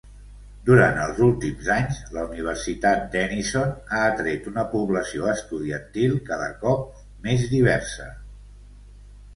Durant 0.67 0.95
els 1.01 1.19
últims 1.25 1.67
anys, 1.75 1.99
la 2.15 2.23
Universitat 2.29 3.05
Denison 3.17 3.75
ha 3.97 4.01
atret 4.15 4.49
una 4.53 4.65
població 4.73 5.29
estudiantil 5.37 6.19
cada 6.33 6.51
cop 6.67 6.91
més 7.29 7.47
diversa. 7.57 8.11